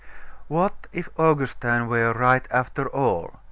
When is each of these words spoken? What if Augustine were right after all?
What 0.47 0.87
if 0.91 1.09
Augustine 1.19 1.87
were 1.87 2.11
right 2.11 2.47
after 2.49 2.87
all? 2.89 3.35